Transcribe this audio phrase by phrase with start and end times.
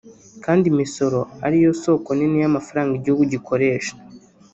[0.43, 3.93] kandi imisoro ari yo soko nini y’amafaranga igihugu gikoresha